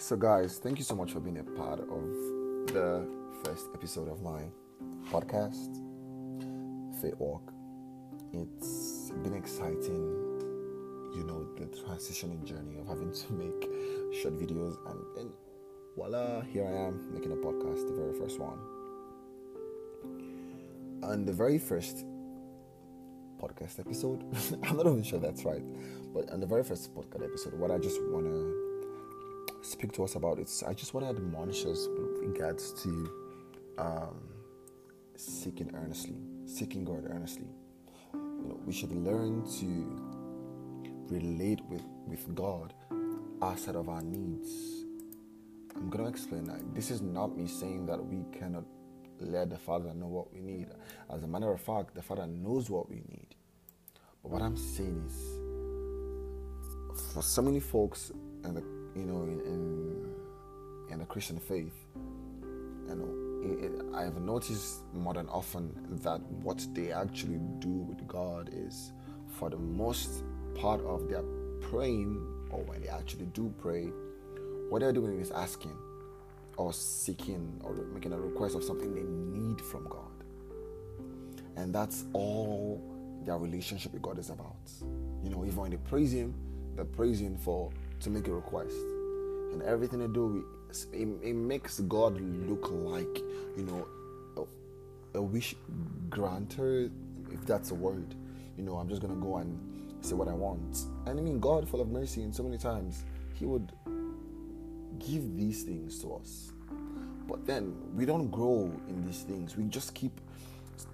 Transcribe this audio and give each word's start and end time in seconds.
So, 0.00 0.14
guys, 0.14 0.58
thank 0.58 0.78
you 0.78 0.84
so 0.84 0.94
much 0.94 1.10
for 1.10 1.18
being 1.18 1.38
a 1.38 1.42
part 1.42 1.80
of 1.80 2.68
the 2.72 3.04
first 3.42 3.66
episode 3.74 4.08
of 4.08 4.22
my 4.22 4.42
podcast, 5.10 5.74
Faith 7.02 7.16
Walk. 7.18 7.52
It's 8.32 9.10
been 9.24 9.34
exciting, 9.34 10.06
you 11.16 11.24
know, 11.26 11.48
the 11.56 11.64
transitioning 11.66 12.44
journey 12.44 12.78
of 12.78 12.86
having 12.86 13.12
to 13.12 13.32
make 13.32 13.68
short 14.22 14.38
videos, 14.38 14.78
and, 14.88 15.18
and 15.18 15.32
voila, 15.96 16.42
here 16.42 16.64
I 16.64 16.86
am 16.86 17.12
making 17.12 17.32
a 17.32 17.36
podcast, 17.36 17.88
the 17.88 17.94
very 17.94 18.14
first 18.14 18.38
one. 18.38 18.60
And 21.10 21.26
the 21.26 21.32
very 21.32 21.58
first 21.58 22.04
podcast 23.42 23.80
episode, 23.80 24.22
I'm 24.62 24.76
not 24.76 24.86
even 24.86 25.02
sure 25.02 25.18
that's 25.18 25.44
right, 25.44 25.64
but 26.14 26.30
on 26.30 26.38
the 26.38 26.46
very 26.46 26.62
first 26.62 26.94
podcast 26.94 27.24
episode, 27.24 27.54
what 27.54 27.72
I 27.72 27.78
just 27.78 28.00
want 28.12 28.26
to 28.26 28.68
speak 29.68 29.92
to 29.92 30.04
us 30.04 30.14
about 30.14 30.38
it. 30.38 30.50
I 30.66 30.72
just 30.72 30.94
want 30.94 31.06
to 31.06 31.10
admonish 31.10 31.64
us 31.66 31.86
with 31.88 32.28
regards 32.28 32.72
to 32.82 33.10
um, 33.78 34.28
seeking 35.16 35.70
earnestly, 35.74 36.16
seeking 36.46 36.84
God 36.84 37.04
earnestly. 37.08 37.48
You 38.14 38.48
know, 38.48 38.60
we 38.64 38.72
should 38.72 38.92
learn 38.92 39.44
to 39.60 39.68
relate 41.14 41.60
with, 41.68 41.82
with 42.06 42.34
God 42.34 42.72
outside 43.42 43.76
of 43.76 43.88
our 43.88 44.02
needs. 44.02 44.48
I'm 45.76 45.90
going 45.90 46.04
to 46.04 46.10
explain 46.10 46.44
that. 46.44 46.74
This 46.74 46.90
is 46.90 47.02
not 47.02 47.36
me 47.36 47.46
saying 47.46 47.86
that 47.86 48.04
we 48.04 48.24
cannot 48.36 48.64
let 49.20 49.50
the 49.50 49.58
Father 49.58 49.92
know 49.94 50.06
what 50.06 50.32
we 50.32 50.40
need. 50.40 50.68
As 51.10 51.22
a 51.22 51.26
matter 51.26 51.52
of 51.52 51.60
fact, 51.60 51.94
the 51.94 52.02
Father 52.02 52.26
knows 52.26 52.70
what 52.70 52.88
we 52.88 52.96
need. 52.96 53.34
But 54.22 54.32
what 54.32 54.42
I'm 54.42 54.56
saying 54.56 55.04
is, 55.06 55.14
for 57.12 57.22
so 57.22 57.42
many 57.42 57.60
folks 57.60 58.10
and 58.44 58.56
the 58.56 58.77
Christian 61.08 61.38
faith, 61.38 61.74
and 62.88 63.02
it, 63.64 63.72
I've 63.94 64.20
noticed 64.20 64.82
more 64.92 65.14
than 65.14 65.28
often 65.28 65.74
that 66.02 66.20
what 66.42 66.66
they 66.74 66.92
actually 66.92 67.40
do 67.58 67.68
with 67.68 68.06
God 68.06 68.50
is, 68.52 68.92
for 69.38 69.50
the 69.50 69.58
most 69.58 70.22
part 70.54 70.80
of 70.82 71.08
their 71.08 71.22
praying, 71.60 72.26
or 72.50 72.62
when 72.64 72.82
they 72.82 72.88
actually 72.88 73.26
do 73.26 73.52
pray, 73.58 73.90
what 74.68 74.80
they're 74.80 74.92
doing 74.92 75.18
is 75.20 75.30
asking, 75.30 75.76
or 76.56 76.72
seeking, 76.72 77.60
or 77.62 77.72
making 77.94 78.12
a 78.12 78.18
request 78.18 78.54
of 78.54 78.64
something 78.64 78.94
they 78.94 79.02
need 79.02 79.60
from 79.60 79.84
God, 79.88 80.24
and 81.56 81.74
that's 81.74 82.04
all 82.12 82.82
their 83.24 83.38
relationship 83.38 83.92
with 83.92 84.02
God 84.02 84.18
is 84.18 84.30
about. 84.30 84.56
You 85.22 85.30
know, 85.30 85.44
even 85.44 85.56
when 85.56 85.70
they 85.70 85.76
praise 85.76 86.12
Him, 86.12 86.34
they're 86.76 86.84
praising 86.84 87.36
for 87.36 87.70
to 88.00 88.10
make 88.10 88.28
a 88.28 88.32
request. 88.32 88.76
And 89.52 89.62
everything 89.62 89.98
they 89.98 90.06
do, 90.06 90.46
it, 90.92 91.08
it 91.22 91.34
makes 91.34 91.80
God 91.80 92.20
look 92.20 92.70
like, 92.70 93.18
you 93.56 93.64
know, 93.64 93.86
a, 95.14 95.18
a 95.18 95.22
wish 95.22 95.54
granter, 96.10 96.90
if 97.30 97.44
that's 97.46 97.70
a 97.70 97.74
word. 97.74 98.14
You 98.56 98.64
know, 98.64 98.76
I'm 98.76 98.88
just 98.88 99.00
going 99.00 99.14
to 99.14 99.20
go 99.20 99.36
and 99.36 99.58
say 100.00 100.14
what 100.14 100.28
I 100.28 100.34
want. 100.34 100.84
And 101.06 101.18
I 101.18 101.22
mean, 101.22 101.40
God, 101.40 101.68
full 101.68 101.80
of 101.80 101.88
mercy, 101.88 102.22
and 102.22 102.34
so 102.34 102.42
many 102.42 102.58
times, 102.58 103.04
He 103.34 103.46
would 103.46 103.72
give 104.98 105.36
these 105.36 105.62
things 105.62 106.00
to 106.02 106.14
us. 106.14 106.52
But 107.28 107.46
then 107.46 107.74
we 107.94 108.06
don't 108.06 108.30
grow 108.30 108.72
in 108.88 109.06
these 109.06 109.22
things. 109.22 109.56
We 109.56 109.64
just 109.64 109.94
keep 109.94 110.20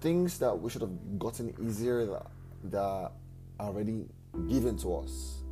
things 0.00 0.38
that 0.38 0.54
we 0.54 0.70
should 0.70 0.82
have 0.82 1.18
gotten 1.18 1.54
easier 1.64 2.06
that, 2.06 2.26
that 2.64 2.80
are 2.80 3.12
already 3.60 4.06
given 4.48 4.76
to 4.78 4.96
us. 4.96 5.42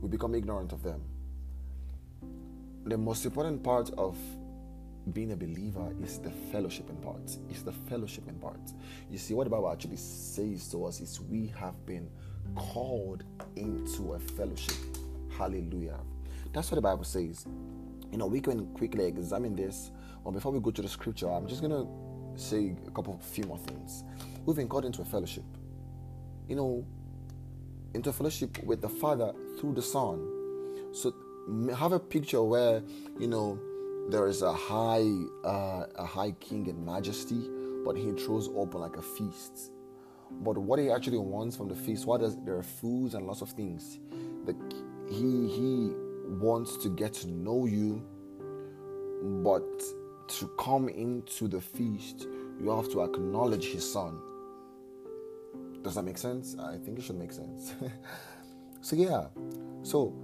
We 0.00 0.08
become 0.08 0.34
ignorant 0.34 0.72
of 0.72 0.82
them 0.82 1.02
the 2.84 2.96
most 2.96 3.24
important 3.24 3.62
part 3.62 3.90
of 3.98 4.16
being 5.12 5.32
a 5.32 5.36
believer 5.36 5.92
is 6.02 6.18
the 6.18 6.30
fellowshipping 6.52 7.02
part. 7.02 7.36
It's 7.48 7.62
the 7.62 7.72
fellowshipping 7.72 8.40
part. 8.40 8.60
You 9.10 9.18
see, 9.18 9.34
what 9.34 9.44
the 9.44 9.50
Bible 9.50 9.70
actually 9.70 9.96
says 9.96 10.68
to 10.70 10.84
us 10.84 11.00
is 11.00 11.20
we 11.20 11.52
have 11.58 11.84
been 11.86 12.08
called 12.54 13.24
into 13.56 14.14
a 14.14 14.18
fellowship. 14.18 14.76
Hallelujah. 15.36 15.98
That's 16.52 16.70
what 16.70 16.76
the 16.76 16.82
Bible 16.82 17.04
says. 17.04 17.46
You 18.10 18.18
know, 18.18 18.26
we 18.26 18.40
can 18.40 18.66
quickly 18.74 19.06
examine 19.06 19.54
this. 19.54 19.90
But 20.24 20.32
before 20.32 20.52
we 20.52 20.60
go 20.60 20.70
to 20.70 20.82
the 20.82 20.88
scripture, 20.88 21.30
I'm 21.30 21.46
just 21.46 21.62
going 21.62 21.72
to 21.72 22.40
say 22.40 22.74
a 22.86 22.90
couple, 22.90 23.18
few 23.18 23.44
more 23.44 23.58
things. 23.58 24.04
We've 24.44 24.56
been 24.56 24.68
called 24.68 24.84
into 24.84 25.02
a 25.02 25.04
fellowship. 25.04 25.44
You 26.48 26.56
know, 26.56 26.86
into 27.94 28.10
a 28.10 28.12
fellowship 28.12 28.62
with 28.64 28.80
the 28.80 28.88
Father 28.88 29.32
through 29.58 29.74
the 29.74 29.82
Son. 29.82 30.26
So 30.92 31.14
have 31.76 31.92
a 31.92 31.98
picture 31.98 32.42
where 32.42 32.82
you 33.18 33.26
know 33.26 33.58
there 34.08 34.26
is 34.26 34.42
a 34.42 34.52
high 34.52 35.08
uh, 35.44 35.86
a 35.96 36.04
high 36.04 36.32
king 36.32 36.66
in 36.66 36.84
majesty 36.84 37.48
but 37.84 37.96
he 37.96 38.12
throws 38.12 38.48
open 38.54 38.80
like 38.80 38.96
a 38.96 39.02
feast. 39.02 39.72
But 40.42 40.58
what 40.58 40.78
he 40.78 40.90
actually 40.90 41.18
wants 41.18 41.56
from 41.56 41.68
the 41.68 41.74
feast 41.74 42.06
what 42.06 42.22
is 42.22 42.36
there 42.44 42.56
are 42.56 42.62
foods 42.62 43.14
and 43.14 43.26
lots 43.26 43.40
of 43.40 43.50
things. 43.50 43.98
The, 44.46 44.54
he 45.08 45.48
he 45.48 45.92
wants 46.26 46.76
to 46.78 46.88
get 46.88 47.12
to 47.14 47.28
know 47.28 47.66
you 47.66 48.02
but 49.42 49.82
to 50.28 50.48
come 50.58 50.88
into 50.88 51.48
the 51.48 51.60
feast 51.60 52.26
you 52.60 52.70
have 52.70 52.90
to 52.92 53.02
acknowledge 53.02 53.66
his 53.66 53.90
son. 53.90 54.20
Does 55.82 55.94
that 55.94 56.02
make 56.02 56.18
sense? 56.18 56.56
I 56.58 56.76
think 56.76 56.98
it 56.98 57.02
should 57.02 57.18
make 57.18 57.32
sense. 57.32 57.74
So 58.82 58.96
yeah. 58.96 59.26
So 59.82 60.14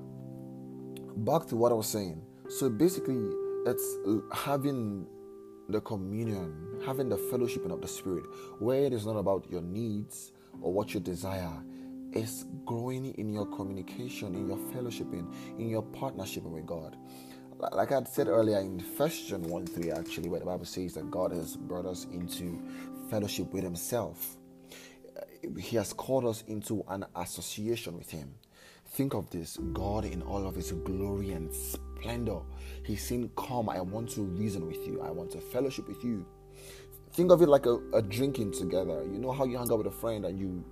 back 1.16 1.46
to 1.46 1.56
what 1.56 1.72
I 1.72 1.74
was 1.74 1.88
saying. 1.88 2.22
So 2.48 2.68
basically, 2.68 3.18
it's 3.66 3.96
having 4.32 5.06
the 5.68 5.80
communion, 5.80 6.80
having 6.84 7.08
the 7.08 7.16
fellowshipping 7.16 7.72
of 7.72 7.80
the 7.80 7.88
Spirit, 7.88 8.24
where 8.60 8.84
it 8.84 8.92
is 8.92 9.06
not 9.06 9.16
about 9.16 9.50
your 9.50 9.62
needs 9.62 10.32
or 10.60 10.72
what 10.72 10.94
you 10.94 11.00
desire. 11.00 11.62
It's 12.12 12.44
growing 12.64 13.14
in 13.14 13.32
your 13.32 13.46
communication, 13.46 14.34
in 14.34 14.46
your 14.46 14.58
fellowshipping, 14.58 15.58
in 15.58 15.68
your 15.68 15.82
partnership 15.82 16.44
with 16.44 16.64
God. 16.64 16.96
Like 17.72 17.90
I 17.90 18.02
said 18.04 18.28
earlier 18.28 18.58
in 18.60 18.80
First 18.80 19.28
John 19.28 19.42
1 19.42 19.66
3, 19.66 19.90
actually, 19.90 20.28
where 20.28 20.40
the 20.40 20.46
Bible 20.46 20.66
says 20.66 20.94
that 20.94 21.10
God 21.10 21.32
has 21.32 21.56
brought 21.56 21.86
us 21.86 22.06
into 22.12 22.62
fellowship 23.10 23.52
with 23.52 23.64
Himself. 23.64 24.36
He 25.58 25.76
has 25.76 25.92
called 25.92 26.26
us 26.26 26.44
into 26.46 26.84
an 26.88 27.04
association 27.16 27.96
with 27.96 28.10
Him. 28.10 28.34
Think 28.96 29.12
of 29.12 29.28
this 29.28 29.58
God 29.74 30.06
in 30.06 30.22
all 30.22 30.46
of 30.46 30.54
his 30.54 30.72
glory 30.72 31.32
and 31.32 31.52
splendor. 31.52 32.38
He's 32.82 33.06
saying, 33.06 33.30
Come, 33.36 33.68
I 33.68 33.78
want 33.78 34.08
to 34.12 34.22
reason 34.22 34.66
with 34.66 34.86
you, 34.86 35.02
I 35.02 35.10
want 35.10 35.30
to 35.32 35.38
fellowship 35.38 35.86
with 35.86 36.02
you. 36.02 36.24
Think 37.12 37.30
of 37.30 37.42
it 37.42 37.48
like 37.50 37.66
a, 37.66 37.78
a 37.92 38.00
drinking 38.00 38.52
together. 38.52 39.02
You 39.02 39.18
know 39.18 39.32
how 39.32 39.44
you 39.44 39.58
hang 39.58 39.70
out 39.70 39.76
with 39.76 39.86
a 39.88 39.90
friend 39.90 40.24
and 40.24 40.38
you 40.40 40.64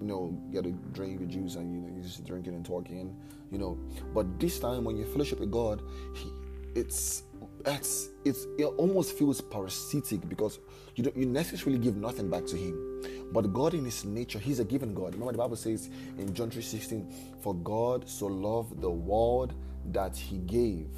you 0.00 0.06
know, 0.06 0.38
get 0.52 0.64
a 0.64 0.70
drink 0.92 1.18
with 1.18 1.30
juice 1.30 1.56
and 1.56 1.72
you 1.72 1.80
know, 1.80 1.92
you're 1.92 2.04
just 2.04 2.24
drinking 2.24 2.54
and 2.54 2.64
talking, 2.64 3.16
you 3.50 3.58
know. 3.58 3.76
But 4.14 4.38
this 4.38 4.60
time 4.60 4.84
when 4.84 4.96
you 4.96 5.04
fellowship 5.04 5.40
with 5.40 5.50
God, 5.50 5.82
he, 6.14 6.30
it's 6.76 7.24
it's 7.64 8.10
it's 8.24 8.46
it 8.58 8.66
almost 8.76 9.18
feels 9.18 9.40
parasitic 9.40 10.28
because 10.28 10.60
you 10.94 11.02
don't 11.02 11.16
you 11.16 11.26
necessarily 11.26 11.78
give 11.78 11.96
nothing 11.96 12.30
back 12.30 12.46
to 12.46 12.56
him. 12.56 12.85
But 13.32 13.52
God 13.52 13.74
in 13.74 13.84
his 13.84 14.04
nature, 14.04 14.38
he's 14.38 14.60
a 14.60 14.64
given 14.64 14.94
God. 14.94 15.12
Remember 15.12 15.32
the 15.32 15.38
Bible 15.38 15.56
says 15.56 15.90
in 16.18 16.32
John 16.34 16.50
3:16, 16.50 17.06
for 17.40 17.54
God 17.54 18.08
so 18.08 18.26
loved 18.26 18.80
the 18.80 18.90
world 18.90 19.54
that 19.92 20.16
he 20.16 20.38
gave, 20.38 20.88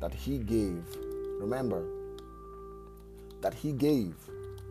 that 0.00 0.14
he 0.14 0.38
gave. 0.38 0.84
Remember 1.40 1.84
that 3.40 3.54
he 3.54 3.72
gave 3.72 4.14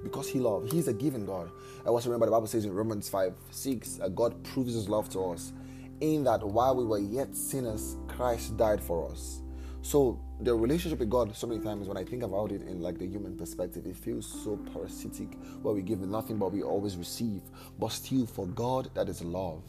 because 0.03 0.27
he 0.27 0.39
loved. 0.39 0.71
He's 0.71 0.87
a 0.87 0.93
given 0.93 1.25
God. 1.25 1.49
I 1.85 1.89
also 1.89 2.09
remember 2.09 2.25
the 2.27 2.31
Bible 2.31 2.47
says 2.47 2.65
in 2.65 2.73
Romans 2.73 3.09
5 3.09 3.33
6, 3.51 3.99
God 4.15 4.43
proves 4.43 4.73
his 4.73 4.89
love 4.89 5.09
to 5.09 5.19
us 5.31 5.53
in 6.01 6.23
that 6.25 6.43
while 6.43 6.75
we 6.75 6.83
were 6.83 6.99
yet 6.99 7.35
sinners, 7.35 7.95
Christ 8.07 8.57
died 8.57 8.81
for 8.83 9.09
us. 9.09 9.41
So 9.81 10.19
the 10.43 10.53
relationship 10.53 10.99
with 10.99 11.09
God, 11.09 11.35
so 11.35 11.47
many 11.47 11.61
times 11.61 11.87
when 11.87 11.97
I 11.97 12.03
think 12.03 12.23
about 12.23 12.51
it 12.51 12.61
in 12.63 12.81
like 12.81 12.97
the 12.97 13.07
human 13.07 13.37
perspective, 13.37 13.85
it 13.85 13.95
feels 13.95 14.27
so 14.43 14.57
parasitic, 14.73 15.37
where 15.61 15.73
we 15.73 15.81
give 15.81 15.99
nothing 16.01 16.37
but 16.37 16.51
we 16.51 16.61
always 16.61 16.97
receive. 16.97 17.41
But 17.79 17.89
still, 17.89 18.25
for 18.25 18.47
God, 18.47 18.89
that 18.93 19.07
is 19.09 19.21
love, 19.21 19.63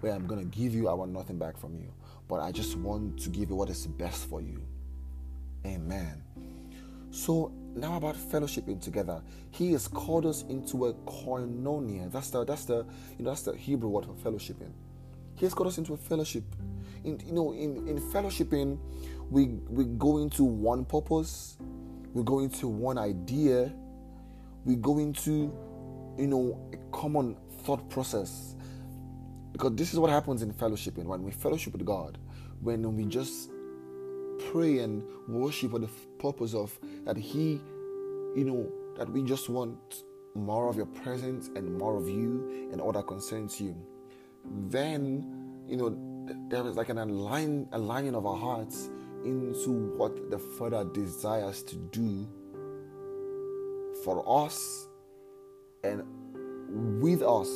where 0.00 0.12
I'm 0.12 0.26
gonna 0.26 0.44
give 0.44 0.74
you, 0.74 0.88
I 0.88 0.94
want 0.94 1.12
nothing 1.12 1.38
back 1.38 1.56
from 1.58 1.76
you, 1.76 1.92
but 2.28 2.36
I 2.36 2.52
just 2.52 2.76
want 2.76 3.18
to 3.20 3.30
give 3.30 3.50
you 3.50 3.56
what 3.56 3.68
is 3.70 3.86
best 3.86 4.28
for 4.28 4.40
you. 4.40 4.62
Amen. 5.64 6.22
So 7.10 7.52
now 7.74 7.96
about 7.96 8.16
fellowshipping 8.16 8.80
together, 8.80 9.22
He 9.50 9.72
has 9.72 9.88
called 9.88 10.26
us 10.26 10.42
into 10.48 10.86
a 10.86 10.94
koinonia. 10.94 12.12
That's 12.12 12.30
the 12.30 12.44
that's 12.44 12.64
the 12.64 12.86
you 13.18 13.24
know 13.24 13.30
that's 13.30 13.42
the 13.42 13.56
Hebrew 13.56 13.88
word 13.88 14.06
for 14.06 14.12
fellowshipping. 14.12 14.72
He 15.36 15.44
has 15.46 15.54
called 15.54 15.68
us 15.68 15.78
into 15.78 15.94
a 15.94 15.96
fellowship. 15.96 16.44
In 17.04 17.20
you 17.24 17.32
know 17.32 17.52
in 17.52 17.86
in 17.88 18.00
fellowshipping 18.12 18.78
we 19.30 19.46
we 19.68 19.84
go 19.84 20.18
into 20.18 20.44
one 20.44 20.84
purpose 20.84 21.56
we 22.14 22.22
go 22.22 22.40
into 22.40 22.68
one 22.68 22.98
idea 22.98 23.72
we 24.64 24.76
go 24.76 24.98
into 24.98 25.52
you 26.18 26.26
know 26.26 26.58
a 26.72 26.76
common 26.96 27.36
thought 27.62 27.88
process 27.90 28.56
because 29.52 29.74
this 29.76 29.92
is 29.92 29.98
what 29.98 30.10
happens 30.10 30.42
in 30.42 30.52
fellowshipping 30.52 31.04
when 31.04 31.22
we 31.22 31.30
fellowship 31.30 31.72
with 31.72 31.84
god 31.84 32.18
when 32.60 32.96
we 32.96 33.04
just 33.04 33.50
pray 34.50 34.78
and 34.78 35.02
worship 35.28 35.70
for 35.70 35.78
the 35.78 35.88
purpose 36.18 36.54
of 36.54 36.78
that 37.04 37.16
He, 37.16 37.60
you 38.34 38.44
know, 38.44 38.70
that 38.96 39.08
we 39.10 39.22
just 39.22 39.48
want 39.48 39.78
more 40.34 40.68
of 40.68 40.76
your 40.76 40.86
presence 40.86 41.48
and 41.54 41.76
more 41.78 41.96
of 41.96 42.08
you 42.08 42.68
and 42.72 42.80
all 42.80 42.92
that 42.92 43.06
concerns 43.06 43.60
you, 43.60 43.74
then, 44.68 45.64
you 45.68 45.76
know, 45.76 45.96
there 46.48 46.66
is 46.66 46.76
like 46.76 46.88
an 46.88 46.98
align, 46.98 47.68
aligning 47.72 48.14
of 48.14 48.26
our 48.26 48.36
hearts 48.36 48.90
into 49.24 49.70
what 49.96 50.30
the 50.30 50.38
Father 50.38 50.84
desires 50.84 51.62
to 51.64 51.76
do 51.76 52.28
for 54.04 54.24
us 54.26 54.88
and 55.84 56.02
with 57.00 57.22
us 57.22 57.48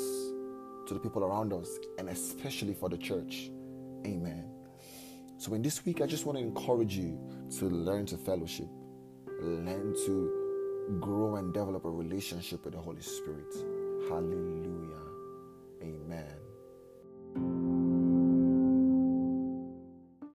to 0.86 0.94
the 0.94 1.00
people 1.00 1.24
around 1.24 1.52
us, 1.52 1.78
and 1.98 2.08
especially 2.08 2.74
for 2.74 2.88
the 2.88 2.96
church. 2.96 3.50
Amen. 4.06 4.44
So, 5.38 5.54
in 5.54 5.62
this 5.62 5.84
week, 5.84 6.00
I 6.00 6.06
just 6.06 6.26
want 6.26 6.38
to 6.38 6.42
encourage 6.42 6.96
you 6.96 7.18
to 7.58 7.66
learn 7.66 8.06
to 8.06 8.16
fellowship, 8.16 8.68
learn 9.40 9.94
to 10.06 10.98
grow 11.00 11.36
and 11.36 11.54
develop 11.54 11.84
a 11.84 11.90
relationship 11.90 12.64
with 12.64 12.74
the 12.74 12.80
Holy 12.80 13.02
Spirit. 13.02 13.54
Hallelujah. 14.08 14.96
Amen. 15.82 16.39